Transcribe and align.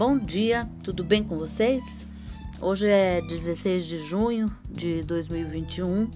Bom 0.00 0.16
dia, 0.16 0.66
tudo 0.82 1.04
bem 1.04 1.22
com 1.22 1.36
vocês? 1.36 2.06
Hoje 2.58 2.88
é 2.88 3.20
16 3.20 3.84
de 3.84 3.98
junho 3.98 4.50
de 4.66 5.02
2021. 5.02 6.10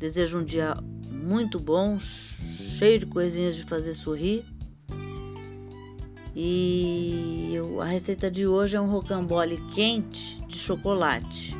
Desejo 0.00 0.40
um 0.40 0.44
dia 0.44 0.74
muito 1.08 1.60
bom, 1.60 2.00
cheio 2.00 2.98
de 2.98 3.06
coisinhas 3.06 3.54
de 3.54 3.62
fazer 3.62 3.94
sorrir. 3.94 4.44
E 6.34 7.54
a 7.80 7.84
receita 7.84 8.28
de 8.28 8.48
hoje 8.48 8.74
é 8.74 8.80
um 8.80 8.90
rocambole 8.90 9.58
quente 9.72 10.36
de 10.48 10.58
chocolate. 10.58 11.56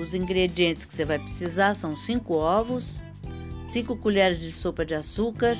Os 0.00 0.14
ingredientes 0.14 0.86
que 0.86 0.94
você 0.94 1.04
vai 1.04 1.18
precisar 1.18 1.74
são 1.74 1.94
5 1.94 2.32
ovos, 2.32 3.02
5 3.66 3.98
colheres 3.98 4.40
de 4.40 4.50
sopa 4.50 4.82
de 4.82 4.94
açúcar, 4.94 5.58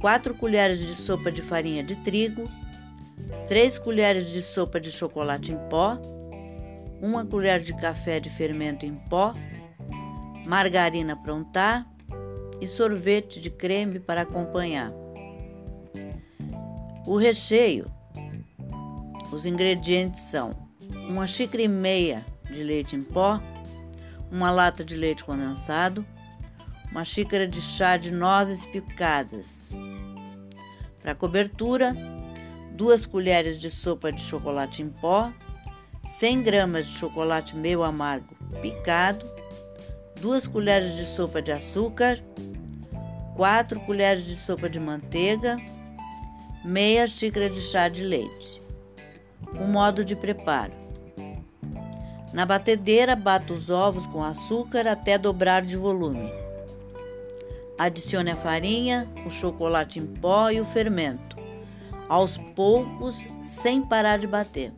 4 0.00 0.32
colheres 0.32 0.78
de 0.78 0.94
sopa 0.94 1.30
de 1.30 1.42
farinha 1.42 1.84
de 1.84 1.94
trigo, 1.96 2.48
3 3.46 3.78
colheres 3.78 4.30
de 4.30 4.42
sopa 4.42 4.80
de 4.80 4.90
chocolate 4.90 5.52
em 5.52 5.58
pó, 5.68 5.98
1 7.00 7.26
colher 7.26 7.60
de 7.60 7.74
café 7.74 8.18
de 8.18 8.30
fermento 8.30 8.84
em 8.84 8.94
pó, 8.94 9.32
margarina 10.46 11.16
para 11.16 11.34
untar 11.34 11.86
e 12.60 12.66
sorvete 12.66 13.40
de 13.40 13.50
creme 13.50 14.00
para 14.00 14.22
acompanhar. 14.22 14.92
O 17.06 17.16
recheio. 17.16 17.86
Os 19.32 19.44
ingredientes 19.44 20.20
são 20.20 20.50
uma 21.08 21.26
xícara 21.26 21.62
e 21.62 21.68
meia 21.68 22.24
de 22.50 22.62
leite 22.62 22.96
em 22.96 23.02
pó, 23.02 23.40
uma 24.30 24.50
lata 24.50 24.84
de 24.84 24.96
leite 24.96 25.24
condensado, 25.24 26.04
uma 26.90 27.04
xícara 27.04 27.46
de 27.46 27.60
chá 27.60 27.96
de 27.96 28.10
nozes 28.10 28.64
picadas. 28.66 29.74
Para 31.02 31.14
cobertura, 31.14 31.94
duas 32.76 33.06
colheres 33.06 33.58
de 33.58 33.70
sopa 33.70 34.12
de 34.12 34.20
chocolate 34.20 34.82
em 34.82 34.90
pó, 34.90 35.32
100 36.06 36.42
gramas 36.42 36.86
de 36.86 36.92
chocolate 36.92 37.56
meio 37.56 37.82
amargo 37.82 38.36
picado, 38.60 39.24
duas 40.20 40.46
colheres 40.46 40.94
de 40.94 41.06
sopa 41.06 41.40
de 41.40 41.52
açúcar, 41.52 42.22
4 43.34 43.80
colheres 43.80 44.26
de 44.26 44.36
sopa 44.36 44.68
de 44.68 44.78
manteiga, 44.78 45.56
meia 46.62 47.06
xícara 47.06 47.48
de 47.48 47.62
chá 47.62 47.88
de 47.88 48.04
leite. 48.04 48.60
O 49.58 49.64
modo 49.64 50.04
de 50.04 50.14
preparo: 50.14 50.72
na 52.34 52.44
batedeira, 52.44 53.16
bata 53.16 53.54
os 53.54 53.70
ovos 53.70 54.06
com 54.08 54.22
açúcar 54.22 54.86
até 54.86 55.16
dobrar 55.16 55.62
de 55.62 55.78
volume. 55.78 56.30
Adicione 57.78 58.32
a 58.32 58.36
farinha, 58.36 59.08
o 59.26 59.30
chocolate 59.30 59.98
em 59.98 60.06
pó 60.06 60.50
e 60.50 60.60
o 60.60 60.64
fermento, 60.64 61.36
aos 62.08 62.38
poucos, 62.54 63.26
sem 63.40 63.82
parar 63.82 64.18
de 64.18 64.26
bater. 64.26 64.72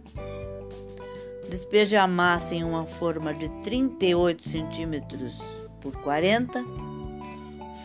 Despeje 1.48 1.96
a 1.96 2.06
massa 2.06 2.54
em 2.54 2.62
uma 2.62 2.84
forma 2.84 3.32
de 3.32 3.48
38 3.62 4.48
centímetros 4.48 5.34
por 5.80 5.92
40, 6.02 6.62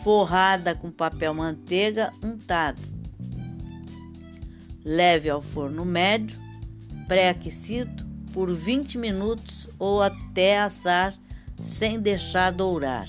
forrada 0.02 0.74
com 0.74 0.90
papel 0.90 1.32
manteiga 1.32 2.12
untado. 2.22 2.80
Leve 4.84 5.30
ao 5.30 5.40
forno 5.40 5.84
médio, 5.84 6.38
pré-aquecido, 7.08 8.04
por 8.34 8.50
20 8.52 8.98
minutos 8.98 9.68
ou 9.78 10.02
até 10.02 10.58
assar 10.60 11.14
sem 11.56 12.00
deixar 12.00 12.52
dourar. 12.52 13.08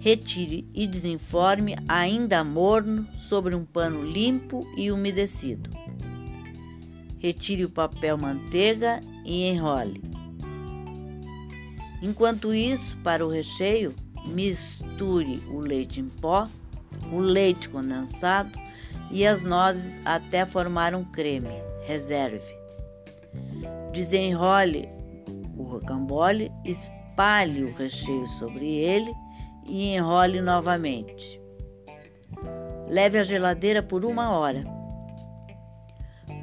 Retire 0.00 0.66
e 0.72 0.86
desenforme 0.86 1.76
ainda 1.86 2.42
morno 2.42 3.06
sobre 3.18 3.54
um 3.54 3.66
pano 3.66 4.02
limpo 4.02 4.66
e 4.74 4.90
umedecido. 4.90 5.68
Retire 7.18 7.66
o 7.66 7.70
papel 7.70 8.16
manteiga 8.16 9.02
e 9.26 9.46
enrole. 9.46 10.00
Enquanto 12.00 12.54
isso, 12.54 12.96
para 13.04 13.26
o 13.26 13.28
recheio, 13.28 13.94
misture 14.24 15.42
o 15.50 15.60
leite 15.60 16.00
em 16.00 16.08
pó, 16.08 16.48
o 17.12 17.18
leite 17.18 17.68
condensado 17.68 18.58
e 19.10 19.26
as 19.26 19.42
nozes 19.42 20.00
até 20.06 20.46
formar 20.46 20.94
um 20.94 21.04
creme. 21.04 21.60
Reserve. 21.86 22.40
Desenrole 23.92 24.88
o 25.58 25.62
rocambole, 25.64 26.50
espalhe 26.64 27.64
o 27.64 27.74
recheio 27.74 28.26
sobre 28.28 28.64
ele 28.64 29.12
e 29.70 29.94
enrole 29.94 30.40
novamente. 30.40 31.40
Leve 32.88 33.18
à 33.18 33.22
geladeira 33.22 33.82
por 33.82 34.04
uma 34.04 34.30
hora. 34.30 34.64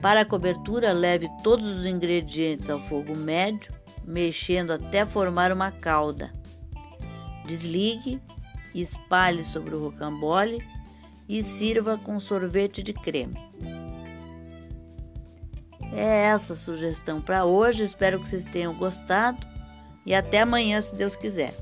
Para 0.02 0.22
a 0.22 0.26
cobertura, 0.26 0.94
leve 0.94 1.30
todos 1.44 1.80
os 1.80 1.86
ingredientes 1.86 2.70
ao 2.70 2.80
fogo 2.80 3.16
médio, 3.16 3.74
mexendo 4.06 4.72
até 4.72 5.06
formar 5.06 5.52
uma 5.52 5.72
calda. 5.72 6.32
Desligue, 7.46 8.22
espalhe 8.74 9.44
sobre 9.44 9.76
o 9.76 9.84
rocambole 9.84 10.66
e 11.28 11.44
sirva 11.44 11.98
com 11.98 12.20
sorvete 12.20 12.82
de 12.82 12.94
creme. 12.94 13.36
É 15.92 16.26
essa 16.26 16.54
a 16.54 16.58
sugestão 16.58 17.20
para 17.20 17.44
hoje. 17.44 17.84
Espero 17.84 18.20
que 18.22 18.28
vocês 18.28 18.46
tenham 18.46 18.74
gostado 18.74 19.46
e 20.06 20.14
até 20.14 20.42
amanhã, 20.42 20.80
se 20.80 20.96
Deus 20.96 21.16
quiser. 21.16 21.54